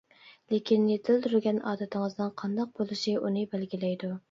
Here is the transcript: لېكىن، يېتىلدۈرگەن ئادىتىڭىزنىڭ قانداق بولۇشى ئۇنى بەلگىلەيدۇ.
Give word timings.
لېكىن، 0.53 0.87
يېتىلدۈرگەن 0.91 1.61
ئادىتىڭىزنىڭ 1.73 2.33
قانداق 2.45 2.73
بولۇشى 2.81 3.17
ئۇنى 3.21 3.47
بەلگىلەيدۇ. 3.55 4.15